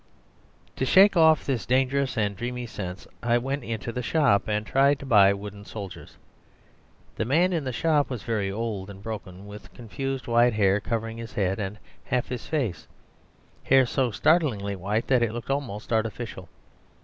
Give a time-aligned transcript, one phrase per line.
[0.77, 4.97] To shake off this dangerous and dreamy sense I went into the shop and tried
[4.97, 6.17] to buy wooden soldiers.
[7.17, 11.19] The man in the shop was very old and broken, with confused white hair covering
[11.19, 12.87] his head and half his face,
[13.65, 16.49] hair so startlingly white that it looked almost artificial.